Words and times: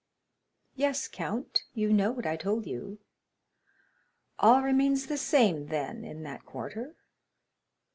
"Yes, 0.75 1.07
count, 1.07 1.61
you 1.75 1.93
know 1.93 2.11
what 2.11 2.25
I 2.25 2.35
told 2.35 2.65
you?" 2.65 2.97
"All 4.39 4.63
remains 4.63 5.05
the 5.05 5.15
same, 5.15 5.67
then, 5.67 6.03
in 6.03 6.23
that 6.23 6.43
quarter?" 6.43 6.95